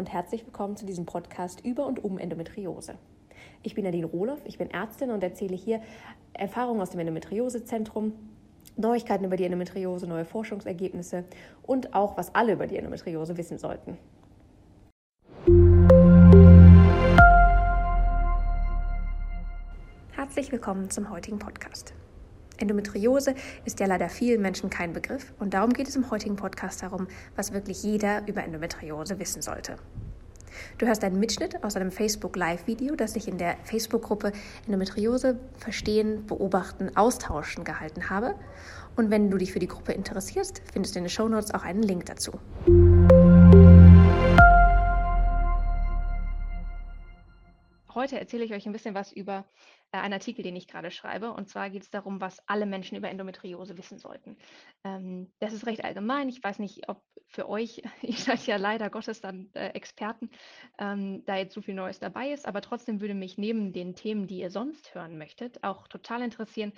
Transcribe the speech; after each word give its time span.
und 0.00 0.10
herzlich 0.10 0.46
willkommen 0.46 0.78
zu 0.78 0.86
diesem 0.86 1.04
Podcast 1.04 1.62
über 1.62 1.84
und 1.84 2.02
um 2.02 2.16
Endometriose. 2.16 2.94
Ich 3.62 3.74
bin 3.74 3.84
Nadine 3.84 4.06
Rohloff, 4.06 4.40
ich 4.46 4.56
bin 4.56 4.70
Ärztin 4.70 5.10
und 5.10 5.22
erzähle 5.22 5.54
hier 5.54 5.82
Erfahrungen 6.32 6.80
aus 6.80 6.88
dem 6.88 7.00
Endometriosezentrum, 7.00 8.14
Neuigkeiten 8.78 9.26
über 9.26 9.36
die 9.36 9.44
Endometriose, 9.44 10.06
neue 10.06 10.24
Forschungsergebnisse 10.24 11.24
und 11.62 11.92
auch, 11.92 12.16
was 12.16 12.34
alle 12.34 12.54
über 12.54 12.66
die 12.66 12.78
Endometriose 12.78 13.36
wissen 13.36 13.58
sollten. 13.58 13.98
Herzlich 20.12 20.50
willkommen 20.50 20.88
zum 20.88 21.10
heutigen 21.10 21.38
Podcast. 21.38 21.92
Endometriose 22.60 23.34
ist 23.64 23.80
ja 23.80 23.86
leider 23.86 24.08
vielen 24.08 24.42
Menschen 24.42 24.70
kein 24.70 24.92
Begriff 24.92 25.32
und 25.38 25.54
darum 25.54 25.72
geht 25.72 25.88
es 25.88 25.96
im 25.96 26.10
heutigen 26.10 26.36
Podcast 26.36 26.82
darum, 26.82 27.08
was 27.34 27.52
wirklich 27.52 27.82
jeder 27.82 28.26
über 28.28 28.44
Endometriose 28.44 29.18
wissen 29.18 29.42
sollte. 29.42 29.76
Du 30.78 30.86
hörst 30.86 31.02
einen 31.04 31.18
Mitschnitt 31.18 31.62
aus 31.64 31.76
einem 31.76 31.90
Facebook 31.90 32.36
Live-Video, 32.36 32.96
das 32.96 33.16
ich 33.16 33.28
in 33.28 33.38
der 33.38 33.56
Facebook-Gruppe 33.64 34.32
Endometriose 34.66 35.38
verstehen, 35.56 36.26
beobachten, 36.26 36.96
austauschen 36.96 37.64
gehalten 37.64 38.10
habe. 38.10 38.34
Und 38.96 39.10
wenn 39.10 39.30
du 39.30 39.38
dich 39.38 39.52
für 39.52 39.58
die 39.58 39.68
Gruppe 39.68 39.92
interessierst, 39.92 40.60
findest 40.72 40.94
du 40.94 40.98
in 40.98 41.04
den 41.04 41.10
Show 41.10 41.28
Notes 41.28 41.54
auch 41.54 41.62
einen 41.62 41.82
Link 41.82 42.06
dazu. 42.06 42.32
Heute 47.94 48.20
erzähle 48.20 48.44
ich 48.44 48.52
euch 48.52 48.66
ein 48.66 48.72
bisschen 48.72 48.94
was 48.94 49.12
über 49.12 49.44
äh, 49.92 49.98
einen 49.98 50.14
Artikel, 50.14 50.42
den 50.42 50.56
ich 50.56 50.68
gerade 50.68 50.90
schreibe. 50.90 51.32
Und 51.32 51.48
zwar 51.48 51.70
geht 51.70 51.82
es 51.82 51.90
darum, 51.90 52.20
was 52.20 52.46
alle 52.48 52.66
Menschen 52.66 52.96
über 52.96 53.08
Endometriose 53.08 53.76
wissen 53.76 53.98
sollten. 53.98 54.36
Ähm, 54.84 55.32
das 55.40 55.52
ist 55.52 55.66
recht 55.66 55.84
allgemein. 55.84 56.28
Ich 56.28 56.42
weiß 56.42 56.58
nicht, 56.58 56.88
ob 56.88 57.02
für 57.26 57.48
euch, 57.48 57.82
ihr 58.02 58.16
seid 58.16 58.46
ja 58.46 58.56
leider 58.56 58.90
Gottes 58.90 59.20
dann 59.20 59.50
äh, 59.54 59.68
Experten, 59.68 60.30
ähm, 60.78 61.24
da 61.24 61.36
jetzt 61.36 61.54
so 61.54 61.62
viel 61.62 61.74
Neues 61.74 61.98
dabei 61.98 62.32
ist. 62.32 62.46
Aber 62.46 62.60
trotzdem 62.60 63.00
würde 63.00 63.14
mich 63.14 63.38
neben 63.38 63.72
den 63.72 63.94
Themen, 63.94 64.26
die 64.26 64.38
ihr 64.38 64.50
sonst 64.50 64.94
hören 64.94 65.18
möchtet, 65.18 65.62
auch 65.64 65.88
total 65.88 66.22
interessieren, 66.22 66.72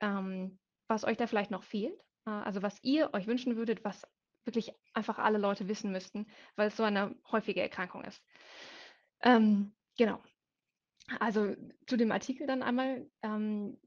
ähm, 0.00 0.58
was 0.88 1.04
euch 1.04 1.16
da 1.16 1.26
vielleicht 1.26 1.50
noch 1.50 1.62
fehlt. 1.62 1.98
Äh, 2.26 2.30
also 2.30 2.62
was 2.62 2.82
ihr 2.82 3.14
euch 3.14 3.26
wünschen 3.26 3.56
würdet, 3.56 3.84
was 3.84 4.06
wirklich 4.44 4.72
einfach 4.94 5.18
alle 5.18 5.38
Leute 5.38 5.68
wissen 5.68 5.92
müssten, 5.92 6.26
weil 6.56 6.68
es 6.68 6.76
so 6.76 6.82
eine 6.82 7.14
häufige 7.30 7.60
Erkrankung 7.60 8.04
ist. 8.04 8.22
Ähm, 9.22 9.74
genau. 9.96 10.22
Also 11.20 11.54
zu 11.86 11.96
dem 11.96 12.12
Artikel 12.12 12.46
dann 12.46 12.62
einmal. 12.62 13.10
Ähm, 13.22 13.78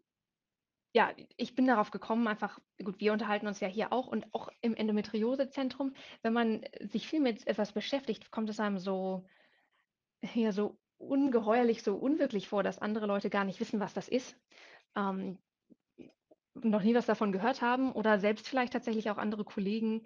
ja, 0.93 1.13
ich 1.37 1.55
bin 1.55 1.67
darauf 1.67 1.91
gekommen, 1.91 2.27
einfach, 2.27 2.59
gut, 2.83 2.99
wir 2.99 3.13
unterhalten 3.13 3.47
uns 3.47 3.61
ja 3.61 3.67
hier 3.69 3.93
auch 3.93 4.07
und 4.07 4.33
auch 4.33 4.49
im 4.59 4.75
Endometriosezentrum, 4.75 5.93
wenn 6.21 6.33
man 6.33 6.65
sich 6.81 7.07
viel 7.07 7.21
mit 7.21 7.47
etwas 7.47 7.71
beschäftigt, 7.71 8.29
kommt 8.29 8.49
es 8.49 8.59
einem 8.59 8.77
so, 8.77 9.25
ja, 10.33 10.51
so 10.51 10.77
ungeheuerlich, 10.97 11.81
so 11.83 11.95
unwirklich 11.95 12.49
vor, 12.49 12.61
dass 12.61 12.79
andere 12.79 13.05
Leute 13.05 13.29
gar 13.29 13.45
nicht 13.45 13.59
wissen, 13.61 13.79
was 13.79 13.93
das 13.93 14.09
ist, 14.09 14.35
ähm, 14.95 15.37
noch 16.53 16.83
nie 16.83 16.93
was 16.93 17.05
davon 17.05 17.31
gehört 17.31 17.61
haben 17.61 17.93
oder 17.93 18.19
selbst 18.19 18.47
vielleicht 18.47 18.73
tatsächlich 18.73 19.09
auch 19.09 19.17
andere 19.17 19.45
Kollegen 19.45 20.03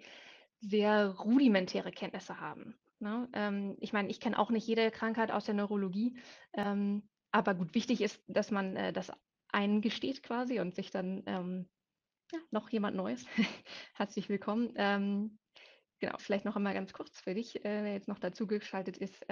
sehr 0.60 1.10
rudimentäre 1.18 1.90
Kenntnisse 1.90 2.40
haben. 2.40 2.78
Ne? 3.06 3.28
Ähm, 3.34 3.76
ich 3.78 3.92
meine, 3.92 4.08
ich 4.08 4.18
kenne 4.18 4.36
auch 4.36 4.50
nicht 4.50 4.66
jede 4.66 4.90
Krankheit 4.90 5.30
aus 5.30 5.44
der 5.44 5.54
Neurologie, 5.54 6.18
ähm, 6.54 7.08
aber 7.30 7.54
gut, 7.54 7.72
wichtig 7.72 8.00
ist, 8.00 8.20
dass 8.26 8.50
man 8.50 8.74
äh, 8.74 8.92
das 8.92 9.12
eingesteht 9.46 10.24
quasi 10.24 10.58
und 10.58 10.74
sich 10.74 10.90
dann 10.90 11.22
ähm, 11.26 11.68
ja, 12.32 12.40
noch 12.50 12.68
jemand 12.68 12.96
Neues. 12.96 13.24
Herzlich 13.94 14.28
willkommen. 14.28 14.72
Ähm, 14.74 15.38
genau, 16.00 16.16
vielleicht 16.18 16.44
noch 16.44 16.56
einmal 16.56 16.74
ganz 16.74 16.92
kurz 16.92 17.20
für 17.20 17.34
dich, 17.34 17.64
äh, 17.64 17.84
wer 17.84 17.92
jetzt 17.92 18.08
noch 18.08 18.18
dazu 18.18 18.48
geschaltet 18.48 18.96
ist. 18.96 19.24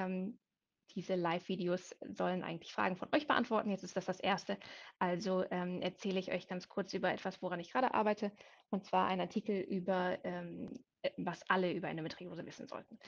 Diese 0.94 1.14
Live-Videos 1.14 1.96
sollen 2.08 2.42
eigentlich 2.42 2.72
Fragen 2.72 2.96
von 2.96 3.08
euch 3.12 3.26
beantworten. 3.26 3.70
Jetzt 3.70 3.84
ist 3.84 3.96
das 3.96 4.06
das 4.06 4.20
erste. 4.20 4.58
Also 4.98 5.44
ähm, 5.50 5.82
erzähle 5.82 6.20
ich 6.20 6.32
euch 6.32 6.46
ganz 6.46 6.68
kurz 6.68 6.92
über 6.94 7.12
etwas, 7.12 7.42
woran 7.42 7.60
ich 7.60 7.72
gerade 7.72 7.94
arbeite. 7.94 8.32
Und 8.70 8.84
zwar 8.84 9.08
ein 9.08 9.20
Artikel 9.20 9.60
über 9.60 10.18
ähm, 10.24 10.70
äh, 11.04 11.10
was 11.18 11.48
alle 11.48 11.72
über 11.72 11.88
Endometriose 11.88 12.44
wissen 12.46 12.66
sollten. 12.66 12.98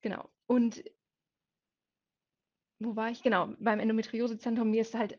Genau. 0.00 0.30
Und 0.46 0.82
wo 2.78 2.96
war 2.96 3.10
ich? 3.10 3.22
Genau, 3.22 3.54
beim 3.58 3.80
Endometriosezentrum, 3.80 4.70
mir 4.70 4.80
ist 4.80 4.94
halt, 4.94 5.18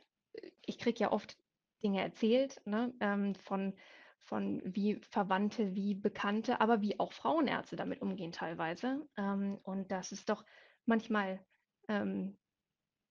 ich 0.65 0.79
kriege 0.79 0.99
ja 0.99 1.11
oft 1.11 1.37
Dinge 1.83 2.01
erzählt, 2.01 2.59
ne, 2.65 2.93
ähm, 2.99 3.35
von, 3.35 3.73
von 4.19 4.61
wie 4.65 4.95
Verwandte, 5.11 5.75
wie 5.75 5.93
Bekannte, 5.93 6.59
aber 6.59 6.81
wie 6.81 6.99
auch 6.99 7.13
Frauenärzte 7.13 7.75
damit 7.75 8.01
umgehen 8.01 8.31
teilweise. 8.31 9.07
Ähm, 9.17 9.59
und 9.63 9.91
das 9.91 10.11
ist 10.11 10.29
doch 10.29 10.43
manchmal 10.85 11.45
ähm, 11.91 12.37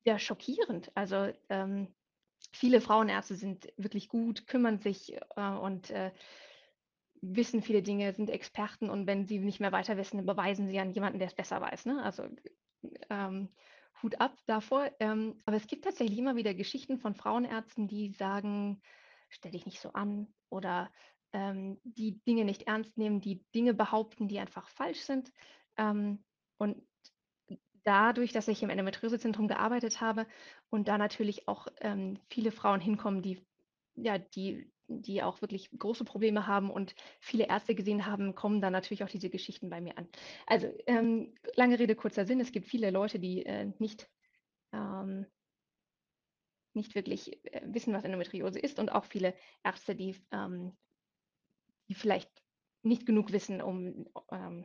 ja 0.05 0.19
schockierend. 0.19 0.91
Also 0.95 1.33
ähm, 1.49 1.89
viele 2.53 2.81
Frauenärzte 2.81 3.37
sind 3.37 3.73
wirklich 3.77 4.09
gut, 4.09 4.47
kümmern 4.47 4.79
sich 4.79 5.15
äh, 5.37 5.51
und 5.51 5.91
äh, 5.91 6.13
wissen 7.23 7.63
viele 7.63 7.83
Dinge, 7.83 8.13
sind 8.15 8.31
Experten 8.31 8.89
und 8.89 9.07
wenn 9.07 9.27
sie 9.27 9.39
nicht 9.39 9.61
mehr 9.61 9.73
weiter 9.73 9.97
wissen, 9.99 10.17
dann 10.17 10.27
beweisen 10.27 10.69
sie 10.69 10.81
an 10.81 10.93
jemanden, 10.93 11.19
der 11.19 11.29
es 11.29 11.35
besser 11.35 11.61
weiß. 11.61 11.85
Ne? 11.87 12.03
Also 12.03 12.25
ähm, 13.11 13.51
Hut 14.03 14.19
ab 14.21 14.39
davor. 14.47 14.91
Ähm, 15.01 15.43
aber 15.45 15.57
es 15.57 15.67
gibt 15.67 15.85
tatsächlich 15.85 16.19
immer 16.19 16.37
wieder 16.37 16.55
Geschichten 16.55 16.99
von 16.99 17.15
Frauenärzten, 17.15 17.89
die 17.89 18.13
sagen, 18.13 18.81
stell 19.29 19.53
dich 19.53 19.67
nicht 19.67 19.81
so 19.81 19.93
an 19.93 20.33
oder 20.49 20.91
ähm, 21.35 21.79
die 21.85 22.21
Dinge 22.25 22.47
nicht 22.47 22.63
ernst 22.63 22.97
nehmen, 22.97 23.21
die 23.21 23.45
Dinge 23.55 23.75
behaupten, 23.75 24.27
die 24.27 24.39
einfach 24.39 24.69
falsch 24.69 25.01
sind. 25.01 25.31
Ähm, 25.77 26.25
und 26.57 26.83
dadurch, 27.85 28.33
dass 28.33 28.49
ich 28.49 28.63
im 28.63 28.71
Endometriosezentrum 28.71 29.49
gearbeitet 29.49 30.01
habe 30.01 30.27
und 30.71 30.89
da 30.89 30.99
natürlich 30.99 31.49
auch 31.49 31.67
ähm, 31.81 32.19
viele 32.29 32.53
Frauen 32.53 32.81
hinkommen, 32.81 33.23
die 33.23 33.45
ja, 33.97 34.19
die 34.19 34.71
die 34.91 35.23
auch 35.23 35.41
wirklich 35.41 35.71
große 35.79 36.05
Probleme 36.05 36.47
haben 36.47 36.71
und 36.71 36.95
viele 37.21 37.47
Ärzte 37.47 37.75
gesehen 37.75 38.07
haben, 38.07 38.35
kommen 38.35 38.61
dann 38.61 38.73
natürlich 38.73 39.05
auch 39.05 39.09
diese 39.09 39.31
Geschichten 39.31 39.71
bei 39.71 39.81
mir 39.81 39.97
an. 39.97 40.09
Also 40.47 40.73
ähm, 40.87 41.35
lange 41.55 41.79
Rede, 41.79 41.95
kurzer 41.95 42.27
Sinn. 42.27 42.41
Es 42.41 42.53
gibt 42.53 42.67
viele 42.67 42.91
Leute, 42.91 43.19
die 43.19 43.47
äh, 43.47 43.73
nicht, 43.79 44.11
ähm, 44.73 45.27
nicht 46.75 46.95
wirklich 46.95 47.45
äh, 47.53 47.63
wissen, 47.65 47.95
was 47.95 48.05
Endometriose 48.05 48.59
ist 48.59 48.79
und 48.79 48.91
auch 48.91 49.05
viele 49.05 49.35
Ärzte, 49.63 49.95
die, 49.95 50.17
ähm, 50.33 50.77
die 51.89 51.95
vielleicht 51.95 52.31
nicht 52.83 53.07
genug 53.07 53.33
wissen, 53.33 53.63
um 53.63 54.07
ähm, 54.33 54.65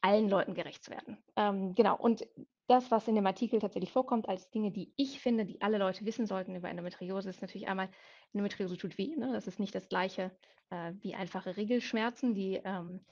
allen 0.00 0.28
Leuten 0.28 0.54
gerecht 0.54 0.84
zu 0.84 0.90
werden. 0.90 1.18
Ähm, 1.36 1.74
genau, 1.74 1.96
und 1.96 2.26
das, 2.70 2.90
was 2.90 3.08
in 3.08 3.16
dem 3.16 3.26
Artikel 3.26 3.58
tatsächlich 3.58 3.90
vorkommt, 3.90 4.28
als 4.28 4.50
Dinge, 4.50 4.70
die 4.70 4.92
ich 4.96 5.20
finde, 5.20 5.44
die 5.44 5.60
alle 5.60 5.78
Leute 5.78 6.06
wissen 6.06 6.26
sollten 6.26 6.54
über 6.54 6.68
Endometriose, 6.68 7.28
ist 7.28 7.42
natürlich 7.42 7.68
einmal, 7.68 7.88
Endometriose 8.32 8.76
tut 8.76 8.96
weh. 8.96 9.16
Ne? 9.16 9.32
Das 9.32 9.48
ist 9.48 9.58
nicht 9.58 9.74
das 9.74 9.88
gleiche 9.88 10.30
äh, 10.70 10.92
wie 11.00 11.14
einfache 11.14 11.56
Regelschmerzen, 11.56 12.32
die, 12.32 12.60
ähm, 12.64 13.04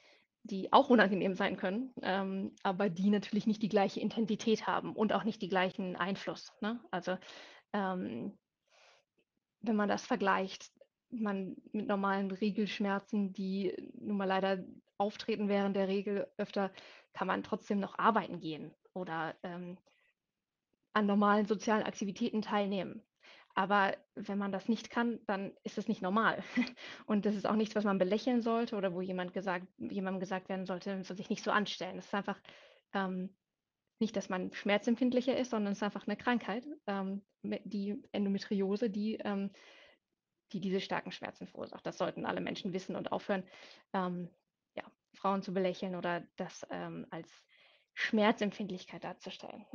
die 0.45 0.73
auch 0.73 0.91
unangenehm 0.91 1.35
sein 1.35 1.57
können, 1.57 1.93
ähm, 2.03 2.55
aber 2.63 2.89
die 2.89 3.11
natürlich 3.11 3.49
nicht 3.49 3.63
die 3.63 3.69
gleiche 3.69 4.01
Intensität 4.01 4.67
haben 4.69 4.95
und 4.95 5.13
auch 5.13 5.25
nicht 5.25 5.43
die 5.43 5.49
gleichen 5.49 5.97
Einfluss. 5.97 6.53
Ne? 6.61 6.81
Also 6.93 7.19
ähm, 7.73 8.39
wenn 9.61 9.77
man 9.77 9.89
das 9.89 10.07
vergleicht, 10.07 10.71
man 11.11 11.57
mit 11.73 11.87
normalen 11.87 12.31
Regelschmerzen, 12.31 13.33
die 13.33 13.75
nun 13.99 14.17
mal 14.17 14.27
leider 14.27 14.65
auftreten 14.99 15.49
während 15.49 15.77
der 15.77 15.89
Regel 15.89 16.27
öfter, 16.37 16.73
kann 17.13 17.29
man 17.29 17.43
trotzdem 17.43 17.81
noch 17.81 17.99
arbeiten 17.99 18.41
gehen 18.41 18.75
oder 18.93 19.35
ähm, 19.43 19.79
an 20.93 21.07
normalen 21.07 21.47
sozialen 21.47 21.85
Aktivitäten 21.85 22.43
teilnehmen. 22.43 23.03
Aber 23.55 23.97
wenn 24.15 24.39
man 24.39 24.53
das 24.53 24.69
nicht 24.69 24.91
kann, 24.91 25.19
dann 25.27 25.53
ist 25.65 25.79
es 25.79 25.89
nicht 25.89 26.03
normal. 26.03 26.45
Und 27.07 27.27
das 27.27 27.35
ist 27.35 27.47
auch 27.47 27.57
nichts, 27.57 27.75
was 27.75 27.85
man 27.85 27.99
belächeln 27.99 28.41
sollte 28.41 28.77
oder 28.77 28.95
wo 28.95 29.01
jemand 29.01 29.33
gesagt, 29.33 29.67
jemandem 29.79 30.21
gesagt 30.21 30.49
werden 30.49 30.67
sollte, 30.67 31.03
soll 31.03 31.17
sich 31.17 31.31
nicht 31.31 31.43
so 31.43 31.51
anstellen. 31.51 31.99
Es 31.99 32.07
ist 32.07 32.15
einfach 32.15 32.41
ähm, 32.93 33.35
nicht, 33.99 34.17
dass 34.17 34.29
man 34.29 34.53
schmerzempfindlicher 34.53 35.37
ist, 35.37 35.51
sondern 35.51 35.73
es 35.73 35.79
ist 35.79 35.83
einfach 35.83 36.07
eine 36.07 36.17
Krankheit, 36.17 36.67
ähm, 36.87 37.23
die 37.43 38.01
Endometriose, 38.13 38.91
die, 38.91 39.17
ähm, 39.17 39.51
die 40.53 40.61
diese 40.61 40.81
starken 40.81 41.13
Schmerzen 41.13 41.47
verursacht. 41.47 41.85
Das 41.87 41.99
sollten 41.99 42.27
alle 42.27 42.41
Menschen 42.41 42.73
wissen 42.73 42.97
und 42.97 43.13
aufhören, 43.13 43.45
ähm, 43.93 44.29
ja, 44.75 44.85
Frauen 45.15 45.43
zu 45.43 45.53
belächeln 45.53 45.95
oder 45.95 46.27
das 46.37 46.67
ähm, 46.71 47.07
als 47.11 47.31
Schmerzempfindlichkeit 47.95 49.05
darzustellen. 49.05 49.67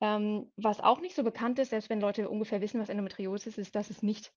Ähm, 0.00 0.52
was 0.56 0.80
auch 0.80 1.00
nicht 1.00 1.16
so 1.16 1.22
bekannt 1.22 1.58
ist, 1.58 1.70
selbst 1.70 1.90
wenn 1.90 2.00
Leute 2.00 2.28
ungefähr 2.28 2.60
wissen, 2.60 2.80
was 2.80 2.88
Endometriose 2.88 3.48
ist, 3.48 3.58
ist, 3.58 3.74
dass 3.74 3.90
es 3.90 4.02
nicht 4.02 4.32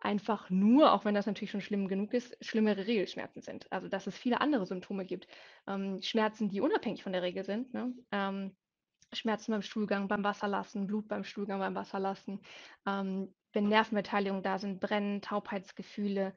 einfach 0.00 0.50
nur, 0.50 0.92
auch 0.92 1.04
wenn 1.04 1.14
das 1.14 1.26
natürlich 1.26 1.50
schon 1.50 1.60
schlimm 1.60 1.86
genug 1.88 2.12
ist, 2.12 2.36
schlimmere 2.44 2.86
Regelschmerzen 2.86 3.42
sind. 3.42 3.70
Also 3.70 3.88
dass 3.88 4.06
es 4.06 4.16
viele 4.16 4.40
andere 4.40 4.66
Symptome 4.66 5.04
gibt. 5.04 5.28
Ähm, 5.66 6.02
Schmerzen, 6.02 6.48
die 6.48 6.60
unabhängig 6.60 7.02
von 7.02 7.12
der 7.12 7.22
Regel 7.22 7.44
sind. 7.44 7.72
Ne? 7.72 7.94
Ähm, 8.10 8.56
Schmerzen 9.12 9.52
beim 9.52 9.62
Stuhlgang, 9.62 10.08
beim 10.08 10.24
Wasserlassen, 10.24 10.86
Blut 10.86 11.08
beim 11.08 11.24
Stuhlgang, 11.24 11.60
beim 11.60 11.74
Wasserlassen. 11.74 12.40
Ähm, 12.86 13.32
wenn 13.52 13.68
Nervenbeteiligungen 13.68 14.42
da 14.42 14.58
sind, 14.58 14.80
Brennen, 14.80 15.22
Taubheitsgefühle, 15.22 16.34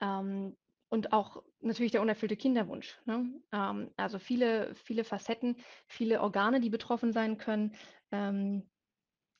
ähm, 0.00 0.56
und 0.88 1.12
auch 1.12 1.42
natürlich 1.60 1.90
der 1.92 2.02
unerfüllte 2.02 2.36
Kinderwunsch, 2.36 3.00
ne? 3.06 3.40
Ähm, 3.52 3.92
also 3.96 4.18
viele 4.20 4.74
viele 4.76 5.02
Facetten, 5.04 5.56
viele 5.88 6.20
Organe, 6.22 6.60
die 6.60 6.70
betroffen 6.70 7.12
sein 7.12 7.38
können. 7.38 7.74
Ähm, 8.12 8.70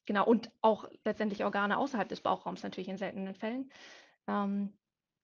genau, 0.06 0.26
und 0.26 0.50
auch 0.62 0.88
letztendlich 1.04 1.44
Organe 1.44 1.78
außerhalb 1.78 2.08
des 2.08 2.20
Bauchraums 2.22 2.62
natürlich 2.62 2.88
in 2.88 2.98
seltenen 2.98 3.34
Fällen. 3.34 3.70
Ähm, 4.28 4.78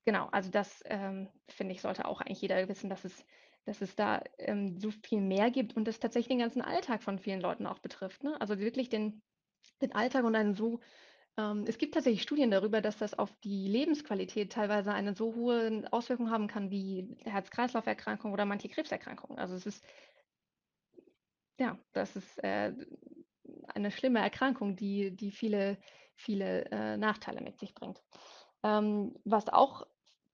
genau, 0.07 0.29
also 0.33 0.51
das, 0.51 0.83
ähm, 0.87 1.31
finde 1.51 1.75
ich, 1.75 1.83
sollte 1.83 2.07
auch 2.07 2.21
eigentlich 2.21 2.43
jeder 2.43 2.69
wissen, 2.69 2.91
dass 2.91 3.05
es 3.05 3.27
dass 3.67 3.81
es 3.83 3.97
da, 3.97 4.23
ähm, 4.39 4.79
so 4.79 4.91
viel 4.91 5.21
mehr 5.21 5.51
gibt 5.51 5.77
und 5.77 5.87
das 5.89 6.01
tatsächlich 6.01 6.29
den 6.31 6.41
ganzen 6.41 6.63
Alltag 6.63 7.03
von 7.03 7.19
vielen 7.21 7.41
Leuten 7.41 7.67
auch 7.67 7.81
betrifft, 7.81 8.25
ne? 8.25 8.41
Also 8.41 8.59
wirklich 8.61 8.89
den 8.91 9.23
den 9.83 9.93
Alltag 9.95 10.25
und 10.25 10.35
einen 10.37 10.55
so 10.55 10.81
es 11.37 11.79
gibt 11.79 11.95
tatsächlich 11.95 12.23
Studien 12.23 12.51
darüber, 12.51 12.83
dass 12.83 12.99
das 12.99 13.19
auf 13.19 13.35
die 13.43 13.67
Lebensqualität 13.67 14.53
teilweise 14.53 14.93
eine 14.93 15.15
so 15.15 15.35
hohe 15.35 15.83
Auswirkung 15.91 16.31
haben 16.31 16.47
kann 16.47 16.71
wie 16.71 17.17
Herz-Kreislauf-Erkrankungen 17.25 18.35
oder 18.35 18.45
manche 18.45 18.69
Krebserkrankungen. 18.69 19.39
Also 19.39 19.55
es 19.55 19.65
ist, 19.65 19.85
ja, 21.59 21.79
das 21.93 22.17
ist 22.17 22.39
äh, 22.45 22.75
eine 23.69 23.91
schlimme 23.91 24.21
Erkrankung, 24.21 24.77
die, 24.77 25.17
die 25.17 25.31
viele, 25.31 25.79
viele 26.17 26.67
äh, 26.71 26.97
Nachteile 26.99 27.41
mit 27.41 27.59
sich 27.59 27.75
bringt. 27.75 28.03
Ähm, 28.63 29.15
was 29.25 29.49
auch 29.49 29.87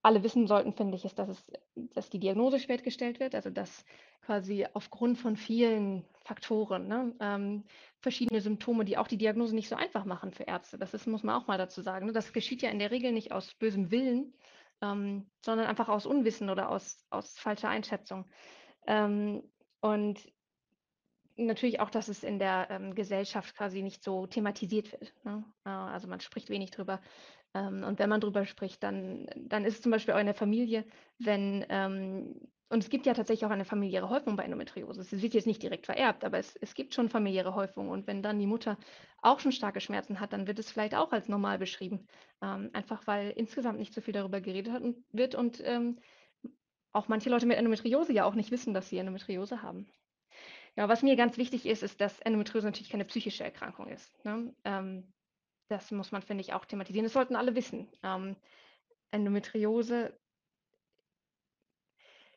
alle 0.03 0.23
wissen 0.23 0.47
sollten, 0.47 0.73
finde 0.73 0.97
ich, 0.97 1.05
ist, 1.05 1.19
dass, 1.19 1.29
es, 1.29 1.53
dass 1.75 2.11
die 2.11 2.21
Diagnose 2.21 2.61
spät 2.61 2.85
gestellt 2.85 3.21
wird, 3.21 3.35
also 3.35 3.51
dass 3.51 3.85
quasi 4.23 4.67
aufgrund 4.73 5.19
von 5.19 5.37
vielen 5.37 6.05
Faktoren, 6.25 6.87
ne, 6.87 7.15
ähm, 7.21 7.65
verschiedene 8.01 8.41
Symptome, 8.41 8.85
die 8.85 8.99
auch 8.99 9.09
die 9.09 9.17
Diagnose 9.17 9.55
nicht 9.55 9.69
so 9.69 9.77
einfach 9.77 10.05
machen 10.05 10.33
für 10.33 10.45
Ärzte. 10.45 10.79
Das 10.79 10.95
ist, 10.95 11.07
muss 11.07 11.23
man 11.23 11.35
auch 11.35 11.47
mal 11.47 11.59
dazu 11.59 11.83
sagen. 11.83 12.07
Ne? 12.07 12.13
Das 12.13 12.33
geschieht 12.33 12.63
ja 12.63 12.71
in 12.71 12.79
der 12.79 12.91
Regel 12.91 13.13
nicht 13.13 13.33
aus 13.33 13.55
bösem 13.55 13.91
Willen, 13.91 14.35
ähm, 14.83 15.29
sondern 15.45 15.67
einfach 15.67 15.89
aus 15.89 16.07
Unwissen 16.07 16.51
oder 16.51 16.69
aus, 16.69 17.05
aus 17.11 17.37
falscher 17.39 17.69
Einschätzung. 17.69 18.27
Ähm, 18.87 19.43
und 19.81 20.21
natürlich 21.39 21.81
auch, 21.81 21.91
dass 21.91 22.09
es 22.09 22.25
in 22.25 22.39
der 22.39 22.69
ähm, 22.71 22.95
Gesellschaft 22.95 23.57
quasi 23.57 23.83
nicht 23.83 24.03
so 24.03 24.27
thematisiert 24.27 24.93
wird. 24.93 25.13
Ne? 25.25 25.45
Äh, 25.65 25.71
also 25.71 26.09
man 26.09 26.21
spricht 26.21 26.51
wenig 26.51 26.71
drüber. 26.71 27.01
Ähm, 27.55 27.85
und 27.85 27.99
wenn 27.99 28.11
man 28.11 28.21
drüber 28.21 28.45
spricht, 28.47 28.83
dann, 28.83 29.27
dann 29.37 29.65
ist 29.65 29.75
es 29.77 29.83
zum 29.83 29.93
Beispiel 29.93 30.15
auch 30.15 30.19
in 30.19 30.27
der 30.27 30.35
Familie, 30.35 30.85
wenn, 31.19 31.65
ähm, 31.69 32.41
und 32.71 32.83
es 32.83 32.91
gibt 32.91 33.07
ja 33.07 33.15
tatsächlich 33.15 33.47
auch 33.47 33.51
eine 33.51 33.65
familiäre 33.65 34.11
Häufung 34.11 34.37
bei 34.37 34.45
Endometriose. 34.45 35.01
Es 35.01 35.11
wird 35.23 35.33
jetzt 35.33 35.47
nicht 35.47 35.63
direkt 35.63 35.87
vererbt, 35.87 36.23
aber 36.25 36.39
es, 36.39 36.55
es 36.57 36.75
gibt 36.75 36.95
schon 36.95 37.09
familiäre 37.09 37.55
Häufung. 37.55 37.89
Und 37.89 38.07
wenn 38.07 38.23
dann 38.23 38.39
die 38.39 38.47
Mutter 38.47 38.77
auch 39.23 39.41
schon 39.41 39.53
starke 39.53 39.81
Schmerzen 39.81 40.21
hat, 40.21 40.35
dann 40.35 40.47
wird 40.47 40.59
es 40.59 40.71
vielleicht 40.71 40.95
auch 40.95 41.13
als 41.13 41.29
normal 41.29 41.59
beschrieben. 41.59 42.07
Ähm, 42.43 42.69
einfach 42.75 43.07
weil 43.07 43.31
insgesamt 43.31 43.79
nicht 43.79 43.95
so 43.95 44.03
viel 44.03 44.13
darüber 44.13 44.43
geredet 44.43 44.83
wird 45.13 45.35
und 45.35 45.63
ähm, 45.65 45.99
auch 46.93 47.09
manche 47.09 47.31
Leute 47.31 47.47
mit 47.47 47.57
Endometriose 47.57 48.13
ja 48.13 48.25
auch 48.25 48.35
nicht 48.35 48.51
wissen, 48.51 48.75
dass 48.75 48.89
sie 48.91 48.99
Endometriose 48.99 49.63
haben. 49.63 49.87
Ja, 50.77 50.89
was 50.89 51.03
mir 51.03 51.17
ganz 51.17 51.39
wichtig 51.39 51.67
ist, 51.67 51.83
ist, 51.83 52.01
dass 52.01 52.21
Endometriose 52.21 52.67
natürlich 52.67 52.91
keine 52.91 53.05
psychische 53.05 53.45
Erkrankung 53.45 53.89
ist. 53.89 54.25
Ne? 54.25 54.55
Ähm, 54.65 55.13
das 55.69 55.91
muss 55.91 56.13
man, 56.13 56.23
finde 56.23 56.43
ich, 56.43 56.53
auch 56.53 56.65
thematisieren. 56.65 57.05
Das 57.05 57.13
sollten 57.13 57.37
alle 57.37 57.55
wissen. 57.55 57.89
Ähm, 58.03 58.37
Endometriose 59.11 60.19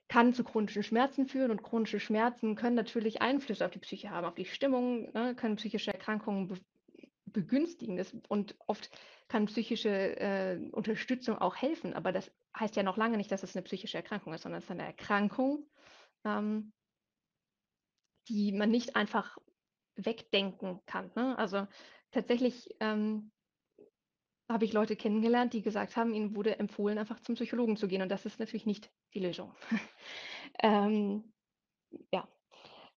kann 0.08 0.34
zu 0.34 0.44
chronischen 0.44 0.84
Schmerzen 0.84 1.26
führen 1.26 1.52
und 1.52 1.64
chronische 1.64 2.02
Schmerzen 2.02 2.56
können 2.56 2.76
natürlich 2.76 3.22
Einfluss 3.22 3.62
auf 3.62 3.72
die 3.72 3.80
Psyche 3.80 4.10
haben, 4.10 4.26
auf 4.26 4.36
die 4.36 4.46
Stimmung, 4.46 5.10
ne, 5.14 5.36
können 5.36 5.56
psychische 5.56 5.94
Erkrankungen 5.94 6.48
be 6.48 6.60
begünstigen. 7.28 7.96
Das, 7.96 8.14
und 8.28 8.56
oft 8.68 8.90
kann 9.30 9.46
psychische 9.46 9.90
äh, 9.90 10.60
Unterstützung 10.74 11.38
auch 11.38 11.56
helfen, 11.56 11.94
aber 11.94 12.12
das 12.12 12.30
heißt 12.60 12.76
ja 12.76 12.84
noch 12.84 12.98
lange 12.98 13.16
nicht, 13.16 13.32
dass 13.32 13.44
es 13.44 13.56
eine 13.56 13.64
psychische 13.64 13.96
Erkrankung 13.96 14.34
ist, 14.34 14.42
sondern 14.42 14.60
es 14.60 14.66
ist 14.66 14.72
eine 14.72 14.84
Erkrankung, 14.84 15.66
ähm, 16.26 16.74
die 18.28 18.52
man 18.52 18.70
nicht 18.70 18.98
einfach 18.98 19.38
wegdenken 19.96 20.82
kann. 20.86 21.10
Ne? 21.16 21.38
Also 21.38 21.68
tatsächlich 22.12 22.70
ähm, 22.80 23.32
habe 24.52 24.66
ich 24.66 24.74
Leute 24.74 24.96
kennengelernt, 24.96 25.54
die 25.54 25.62
gesagt 25.62 25.96
haben, 25.96 26.14
ihnen 26.14 26.36
wurde 26.36 26.60
empfohlen, 26.60 26.98
einfach 26.98 27.20
zum 27.22 27.36
Psychologen 27.36 27.78
zu 27.78 27.88
gehen. 27.88 28.02
Und 28.02 28.10
das 28.10 28.26
ist 28.26 28.40
natürlich 28.40 28.66
nicht 28.66 28.92
die 29.14 29.20
Lösung. 29.20 29.56
ähm, 30.62 31.34
ja. 32.12 32.28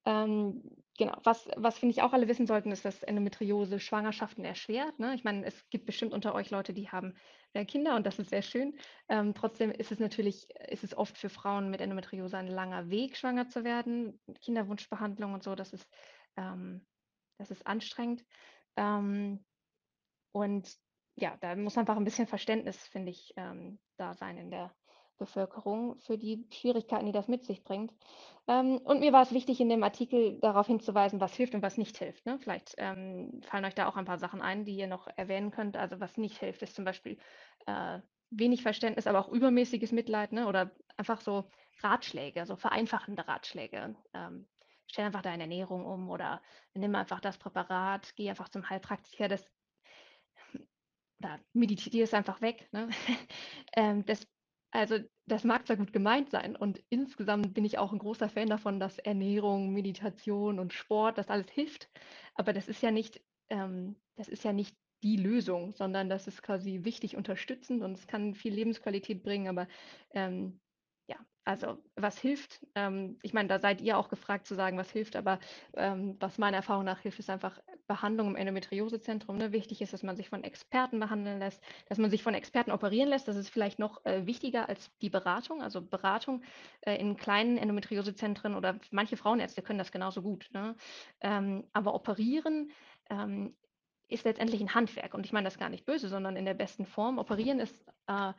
Ähm, 0.07 0.63
genau. 0.99 1.19
Was, 1.25 1.49
was 1.57 1.79
finde 1.79 1.93
ich 1.93 2.03
auch 2.03 2.13
alle 2.13 2.29
wissen 2.29 2.47
sollten, 2.47 2.73
ist, 2.73 2.85
dass 2.85 3.03
Endometriose 3.03 3.81
Schwangerschaften 3.81 4.45
erschwert. 4.45 4.99
Ne? 4.99 5.15
Ich 5.15 5.25
meine, 5.25 5.47
es 5.47 5.69
gibt 5.71 5.87
bestimmt 5.87 6.13
unter 6.13 6.35
euch 6.35 6.51
Leute, 6.51 6.75
die 6.75 6.91
haben 6.91 7.15
äh, 7.55 7.65
Kinder 7.65 7.97
und 7.97 8.05
das 8.05 8.19
ist 8.19 8.31
sehr 8.31 8.43
schön. 8.43 8.77
Ähm, 9.09 9.35
trotzdem 9.35 9.71
ist 9.71 9.93
es 9.93 9.99
natürlich, 9.99 10.49
ist 10.69 10.85
es 10.85 10.97
oft 10.97 11.17
für 11.17 11.31
Frauen 11.31 11.71
mit 11.71 11.81
Endometriose 11.81 12.37
ein 12.37 12.49
langer 12.49 12.91
Weg, 12.91 13.17
schwanger 13.17 13.49
zu 13.49 13.65
werden. 13.65 14.21
Kinderwunschbehandlung 14.43 15.33
und 15.33 15.43
so, 15.43 15.55
das 15.55 15.73
ist, 15.73 15.89
ähm, 16.37 16.87
das 17.39 17.51
ist 17.51 17.67
anstrengend. 17.67 18.25
Ähm, 18.77 19.45
und 20.33 20.69
ja, 21.17 21.37
da 21.41 21.55
muss 21.55 21.79
einfach 21.79 21.97
ein 21.97 22.05
bisschen 22.05 22.27
Verständnis, 22.27 22.77
finde 22.89 23.11
ich, 23.11 23.33
ähm, 23.37 23.79
da 23.97 24.15
sein 24.15 24.37
in 24.37 24.51
der 24.51 24.75
Bevölkerung 25.17 25.97
für 26.01 26.19
die 26.19 26.47
Schwierigkeiten, 26.51 27.07
die 27.07 27.13
das 27.13 27.29
mit 27.29 27.45
sich 27.45 27.63
bringt. 27.63 27.93
Ähm, 28.49 28.79
und 28.79 29.01
mir 29.01 29.13
war 29.13 29.23
es 29.23 29.33
wichtig, 29.33 29.61
in 29.61 29.69
dem 29.69 29.85
Artikel 29.85 30.41
darauf 30.41 30.67
hinzuweisen, 30.67 31.21
was 31.21 31.35
hilft 31.35 31.55
und 31.55 31.63
was 31.63 31.79
nicht 31.79 31.97
hilft. 31.97 32.27
Ne? 32.27 32.39
Vielleicht 32.41 32.75
ähm, 32.79 33.41
fallen 33.45 33.65
euch 33.65 33.75
da 33.75 33.89
auch 33.89 33.97
ein 33.97 34.05
paar 34.05 34.19
Sachen 34.19 34.43
ein, 34.43 34.65
die 34.65 34.77
ihr 34.77 34.89
noch 34.89 35.07
erwähnen 35.17 35.51
könnt. 35.51 35.77
Also 35.77 36.01
was 36.01 36.17
nicht 36.17 36.39
hilft, 36.39 36.63
ist 36.63 36.75
zum 36.75 36.85
Beispiel 36.85 37.17
äh, 37.67 38.01
wenig 38.31 38.63
Verständnis, 38.63 39.07
aber 39.07 39.21
auch 39.21 39.29
übermäßiges 39.29 39.93
Mitleid 39.93 40.33
ne? 40.33 40.49
oder 40.49 40.73
einfach 40.97 41.21
so 41.21 41.49
Ratschläge, 41.81 42.45
so 42.45 42.57
vereinfachende 42.57 43.27
Ratschläge. 43.27 43.95
Ähm, 44.13 44.49
stell 44.87 45.07
einfach 45.07 45.23
deine 45.23 45.45
Ernährung 45.45 45.85
um 45.87 46.11
oder 46.11 46.43
nimm 46.75 46.95
einfach 46.95 47.21
das 47.21 47.39
Präparat, 47.39 48.15
geh 48.17 48.29
einfach 48.31 48.49
zum 48.49 48.69
Heilpraktiker. 48.69 49.29
Das 49.29 49.49
oder 51.25 51.41
meditiere 51.53 52.05
es 52.05 52.15
einfach 52.15 52.41
weg. 52.41 52.69
Ne? 52.73 52.89
ähm, 53.77 54.05
das, 54.05 54.27
also 54.71 54.99
das 55.27 55.45
mag 55.45 55.67
zwar 55.67 55.77
gut 55.77 55.93
gemeint 55.93 56.31
sein 56.31 56.57
und 56.57 56.83
insgesamt 56.91 57.55
bin 57.55 57.65
ich 57.65 57.79
auch 57.79 57.93
ein 57.93 57.99
großer 57.99 58.29
Fan 58.29 58.49
davon, 58.49 58.81
dass 58.81 58.99
Ernährung, 58.99 59.73
Meditation 59.73 60.59
und 60.59 60.73
Sport, 60.73 61.19
das 61.19 61.29
alles 61.29 61.51
hilft, 61.51 61.89
aber 62.35 62.53
das 62.53 62.69
ist 62.69 62.83
ja 62.83 62.91
nicht, 62.91 63.23
ähm, 63.49 63.97
das 64.17 64.29
ist 64.29 64.45
ja 64.45 64.53
nicht 64.53 64.77
die 65.03 65.17
Lösung, 65.17 65.73
sondern 65.73 66.09
das 66.09 66.27
ist 66.27 66.43
quasi 66.43 66.81
wichtig 66.83 67.17
unterstützend 67.17 67.83
und 67.83 67.93
es 67.93 68.07
kann 68.07 68.35
viel 68.35 68.55
Lebensqualität 68.55 69.23
bringen, 69.23 69.49
aber 69.49 69.69
ähm, 70.13 70.61
also 71.45 71.79
was 71.95 72.19
hilft? 72.19 72.65
Ähm, 72.75 73.19
ich 73.23 73.35
meine, 73.35 73.49
da 73.49 73.59
seid 73.59 73.81
ihr 73.81 73.99
auch 73.99 74.09
gefragt 74.09 74.47
zu 74.47 74.55
sagen, 74.55 74.79
was 74.79 74.91
hilft, 74.91 75.15
aber 75.15 75.39
ähm, 75.75 76.17
was 76.19 76.39
meiner 76.39 76.57
Erfahrung 76.57 76.85
nach 76.85 77.01
hilft, 77.01 77.19
ist 77.19 77.29
einfach 77.29 77.61
Behandlung 77.87 78.29
im 78.29 78.37
Endometriosezentrum. 78.37 79.37
Ne? 79.37 79.53
Wichtig 79.53 79.83
ist, 79.83 79.93
dass 79.93 80.03
man 80.03 80.17
sich 80.17 80.31
von 80.31 80.43
Experten 80.43 81.01
behandeln 81.01 81.39
lässt, 81.39 81.63
dass 81.89 81.99
man 81.99 82.11
sich 82.11 82.23
von 82.23 82.35
Experten 82.35 82.71
operieren 82.71 83.11
lässt. 83.11 83.29
Das 83.29 83.37
ist 83.37 83.51
vielleicht 83.51 83.79
noch 83.79 84.05
äh, 84.07 84.27
wichtiger 84.27 84.69
als 84.69 84.91
die 85.03 85.11
Beratung. 85.11 85.63
Also 85.63 85.83
Beratung 85.83 86.43
äh, 86.81 86.97
in 86.97 87.17
kleinen 87.17 87.59
Endometriosezentren 87.59 88.55
oder 88.55 88.79
manche 88.91 89.17
Frauenärzte 89.17 89.63
können 89.63 89.79
das 89.79 89.93
genauso 89.93 90.23
gut. 90.23 90.49
Ne? 90.53 90.75
Ähm, 91.21 91.65
aber 91.75 91.95
operieren 91.95 92.71
ähm, 93.11 93.55
ist 94.09 94.25
letztendlich 94.25 94.61
ein 94.63 94.75
Handwerk. 94.75 95.13
Und 95.13 95.27
ich 95.27 95.33
meine 95.33 95.45
das 95.45 95.59
gar 95.59 95.69
nicht 95.69 95.85
böse, 95.85 96.09
sondern 96.09 96.37
in 96.37 96.47
der 96.47 96.55
besten 96.55 96.87
Form. 96.87 97.19
Operieren 97.19 97.61
ist 97.61 97.85
äh, 98.07 98.33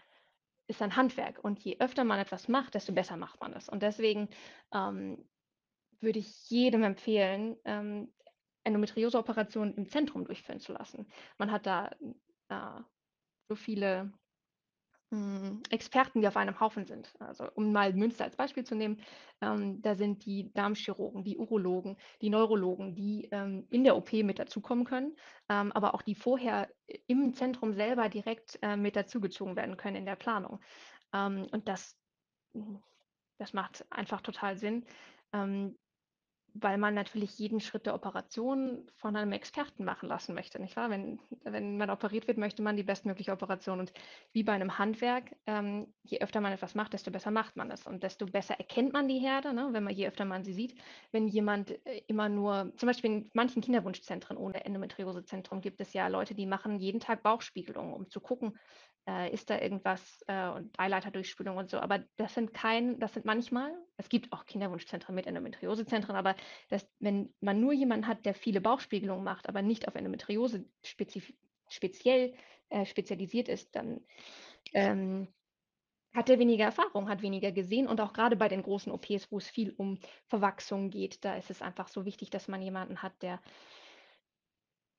ist 0.67 0.81
ein 0.81 0.95
Handwerk. 0.95 1.43
Und 1.43 1.60
je 1.63 1.77
öfter 1.79 2.03
man 2.03 2.19
etwas 2.19 2.48
macht, 2.48 2.75
desto 2.75 2.93
besser 2.93 3.17
macht 3.17 3.39
man 3.41 3.53
es. 3.53 3.69
Und 3.69 3.84
deswegen 3.84 4.29
ähm, 4.74 5.27
würde 6.00 6.19
ich 6.19 6.50
jedem 6.50 6.84
empfehlen, 6.84 7.57
ähm, 7.65 8.12
Endometriose-Operationen 8.63 9.75
im 9.75 9.88
Zentrum 9.88 10.25
durchführen 10.25 10.60
zu 10.60 10.74
lassen. 10.74 11.07
Man 11.38 11.51
hat 11.51 11.65
da 11.65 11.91
äh, 12.50 12.81
so 13.48 13.55
viele 13.55 14.12
Experten, 15.69 16.21
die 16.21 16.27
auf 16.27 16.38
einem 16.38 16.59
Haufen 16.59 16.85
sind. 16.85 17.13
Also 17.19 17.47
um 17.53 17.71
mal 17.71 17.93
Münster 17.93 18.25
als 18.25 18.35
Beispiel 18.35 18.63
zu 18.63 18.75
nehmen, 18.75 19.01
ähm, 19.41 19.81
da 19.81 19.95
sind 19.95 20.25
die 20.25 20.51
Darmchirurgen, 20.53 21.24
die 21.24 21.38
Urologen, 21.38 21.97
die 22.21 22.29
Neurologen, 22.29 22.95
die 22.95 23.27
ähm, 23.31 23.67
in 23.69 23.83
der 23.83 23.95
OP 23.95 24.12
mit 24.24 24.39
dazukommen 24.39 24.83
können, 24.85 25.15
ähm, 25.50 25.71
aber 25.71 25.93
auch 25.93 26.01
die 26.01 26.15
vorher 26.15 26.69
im 27.07 27.33
Zentrum 27.33 27.74
selber 27.74 28.09
direkt 28.09 28.59
äh, 28.62 28.75
mit 28.77 28.95
dazugezogen 28.95 29.55
werden 29.55 29.77
können 29.77 29.97
in 29.97 30.05
der 30.05 30.15
Planung. 30.15 30.59
Ähm, 31.13 31.47
und 31.51 31.67
das, 31.67 31.97
hm, 32.53 32.81
das 33.38 33.53
macht 33.53 33.85
einfach 33.91 34.21
total 34.21 34.57
Sinn. 34.57 34.85
Weil 36.57 36.77
man 36.77 36.93
natürlich 36.93 37.38
jeden 37.38 37.59
Schritt 37.59 37.85
der 37.85 37.93
Operation 37.93 38.89
von 38.95 39.17
einem 39.17 39.33
Experten 39.33 39.83
machen 39.83 40.07
lassen 40.07 40.33
möchte, 40.33 40.57
nicht 40.62 40.77
wahr? 40.77 40.89
Wenn, 40.89 41.19
wenn 41.43 41.75
man 41.75 41.89
operiert 41.89 42.27
wird, 42.27 42.38
möchte 42.38 42.62
man 42.62 42.77
die 42.77 42.83
bestmögliche 42.83 43.33
Operation. 43.33 43.81
Und 43.81 43.91
wie 44.31 44.43
bei 44.43 44.53
einem 44.53 44.77
Handwerk, 44.77 45.35
ähm, 45.47 45.93
je 46.03 46.21
öfter 46.21 46.39
man 46.39 46.53
etwas 46.53 46.74
macht, 46.74 46.93
desto 46.93 47.12
besser 47.12 47.29
macht 47.29 47.57
man 47.57 47.71
es 47.71 47.85
und 47.85 48.03
desto 48.03 48.25
besser 48.25 48.55
erkennt 48.57 48.93
man 48.93 49.09
die 49.09 49.19
Herde, 49.19 49.53
ne? 49.53 49.67
wenn 49.71 49.83
man 49.83 49.93
je 49.93 50.07
öfter 50.07 50.24
man 50.24 50.45
sie 50.45 50.53
sieht. 50.53 50.79
Wenn 51.12 51.27
jemand 51.27 51.71
äh, 51.85 52.01
immer 52.07 52.29
nur, 52.29 52.71
zum 52.77 52.88
Beispiel 52.88 53.12
in 53.12 53.31
manchen 53.33 53.62
Kinderwunschzentren 53.62 54.38
ohne 54.38 54.63
Endometriosezentrum 54.63 55.59
gibt 55.59 55.81
es 55.81 55.91
ja 55.91 56.07
Leute, 56.07 56.35
die 56.35 56.45
machen 56.45 56.79
jeden 56.79 57.01
Tag 57.01 57.21
Bauchspiegelungen, 57.21 57.93
um 57.93 58.09
zu 58.09 58.21
gucken, 58.21 58.57
äh, 59.07 59.31
ist 59.33 59.50
da 59.50 59.59
irgendwas 59.59 60.24
äh, 60.27 60.50
und 60.50 60.77
Eileiterdurchspülung 60.79 61.57
und 61.57 61.69
so. 61.69 61.79
Aber 61.79 62.03
das 62.17 62.33
sind 62.33 62.53
kein, 62.53 63.00
das 63.00 63.13
sind 63.13 63.25
manchmal, 63.25 63.71
es 63.97 64.09
gibt 64.09 64.31
auch 64.33 64.45
Kinderwunschzentren 64.45 65.13
mit 65.13 65.27
Endometriosezentren, 65.27 66.15
aber 66.15 66.35
das, 66.69 66.88
wenn 67.00 67.33
man 67.39 67.59
nur 67.59 67.74
jemanden 67.74 68.07
hat, 68.07 68.25
der 68.25 68.33
viele 68.33 68.62
Bauchspiegelungen 68.62 69.24
macht, 69.24 69.47
aber 69.47 69.62
nicht 69.62 69.88
auf 69.88 69.95
Endometriose 69.95 70.65
speziell 71.67 72.33
äh, 72.69 72.85
spezialisiert 72.85 73.47
ist, 73.47 73.75
dann 73.75 74.01
ähm, 74.74 75.27
hat 76.15 76.29
er 76.29 76.39
weniger 76.39 76.65
Erfahrung, 76.65 77.09
hat 77.09 77.21
weniger 77.21 77.51
gesehen 77.51 77.88
und 77.88 78.00
auch 78.01 78.13
gerade 78.13 78.35
bei 78.35 78.47
den 78.47 78.63
großen 78.63 78.91
OPs, 78.91 79.31
wo 79.31 79.38
es 79.38 79.50
viel 79.50 79.74
um 79.77 80.00
Verwachsung 80.27 80.89
geht, 80.89 81.24
da 81.25 81.35
ist 81.35 81.51
es 81.51 81.62
einfach 81.62 81.89
so 81.89 82.05
wichtig, 82.05 82.29
dass 82.29 82.47
man 82.47 82.62
jemanden 82.62 83.03
hat, 83.03 83.21
der, 83.21 83.41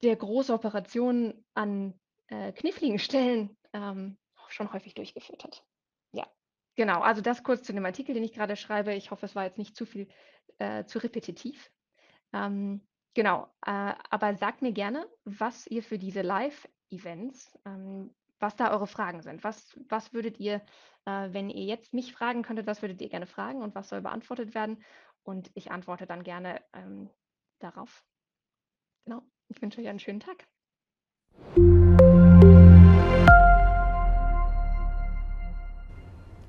der 0.02 0.14
große 0.14 0.52
Operationen 0.52 1.44
an 1.54 1.98
äh, 2.28 2.52
kniffligen 2.52 2.98
Stellen 2.98 3.55
ähm, 3.72 4.18
schon 4.48 4.72
häufig 4.72 4.94
durchgeführt 4.94 5.44
hat. 5.44 5.64
Ja, 6.12 6.26
genau. 6.74 7.00
Also 7.00 7.20
das 7.20 7.42
kurz 7.42 7.62
zu 7.62 7.72
dem 7.72 7.84
Artikel, 7.84 8.14
den 8.14 8.24
ich 8.24 8.32
gerade 8.32 8.56
schreibe. 8.56 8.94
Ich 8.94 9.10
hoffe, 9.10 9.26
es 9.26 9.34
war 9.34 9.44
jetzt 9.44 9.58
nicht 9.58 9.76
zu 9.76 9.86
viel, 9.86 10.08
äh, 10.58 10.84
zu 10.84 10.98
repetitiv. 10.98 11.70
Ähm, 12.32 12.86
genau. 13.14 13.48
Äh, 13.64 13.94
aber 14.10 14.36
sagt 14.36 14.62
mir 14.62 14.72
gerne, 14.72 15.06
was 15.24 15.66
ihr 15.66 15.82
für 15.82 15.98
diese 15.98 16.22
Live-Events, 16.22 17.58
ähm, 17.64 18.14
was 18.38 18.56
da 18.56 18.70
eure 18.70 18.86
Fragen 18.86 19.22
sind. 19.22 19.44
Was, 19.44 19.78
was 19.88 20.12
würdet 20.12 20.38
ihr, 20.38 20.56
äh, 21.06 21.32
wenn 21.32 21.50
ihr 21.50 21.64
jetzt 21.64 21.94
mich 21.94 22.12
fragen 22.12 22.42
könntet, 22.42 22.66
was 22.66 22.82
würdet 22.82 23.00
ihr 23.00 23.08
gerne 23.08 23.26
fragen 23.26 23.62
und 23.62 23.74
was 23.74 23.88
soll 23.88 24.02
beantwortet 24.02 24.54
werden? 24.54 24.84
Und 25.22 25.50
ich 25.54 25.70
antworte 25.70 26.06
dann 26.06 26.22
gerne 26.22 26.62
ähm, 26.72 27.10
darauf. 27.58 28.04
Genau. 29.04 29.22
Ich 29.48 29.60
wünsche 29.62 29.80
euch 29.80 29.88
einen 29.88 30.00
schönen 30.00 30.20
Tag. 30.20 30.46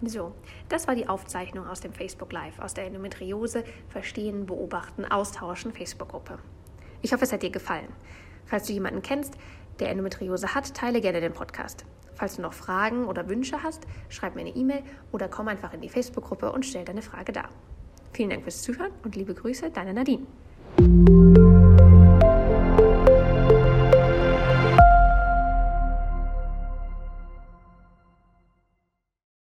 So, 0.04 0.34
das 0.70 0.88
war 0.88 0.94
die 0.94 1.10
Aufzeichnung 1.10 1.68
aus 1.68 1.82
dem 1.82 1.92
Facebook 1.92 2.32
Live, 2.32 2.60
aus 2.60 2.76
der 2.76 2.86
Endometriose 2.86 3.64
Verstehen, 3.90 4.46
Beobachten, 4.46 5.06
Austauschen 5.06 5.74
Facebook-Gruppe. 5.74 6.38
Ich 7.02 7.14
hoffe, 7.14 7.24
es 7.24 7.34
hat 7.34 7.42
dir 7.42 7.50
gefallen. 7.50 7.88
Falls 8.46 8.68
du 8.68 8.74
jemanden 8.74 9.02
kennst, 9.02 9.36
der 9.80 9.90
Endometriose 9.90 10.54
hat, 10.54 10.74
teile 10.76 11.02
gerne 11.02 11.20
den 11.20 11.34
Podcast. 11.34 11.86
Falls 12.14 12.36
du 12.36 12.42
noch 12.42 12.54
Fragen 12.54 13.06
oder 13.06 13.28
Wünsche 13.28 13.64
hast, 13.64 13.88
schreib 14.10 14.36
mir 14.36 14.42
eine 14.42 14.56
E-Mail 14.56 14.84
oder 15.12 15.28
komm 15.28 15.48
einfach 15.48 15.74
in 15.74 15.82
die 15.82 15.90
Facebook-Gruppe 15.90 16.52
und 16.52 16.66
stell 16.66 16.86
deine 16.86 17.02
Frage 17.02 17.32
dar. 17.32 17.50
Vielen 18.14 18.30
Dank 18.30 18.44
fürs 18.44 18.62
Zuhören 18.62 18.92
und 19.04 19.16
liebe 19.16 19.34
Grüße, 19.34 19.72
deine 19.72 19.94
Nadine. 19.94 20.26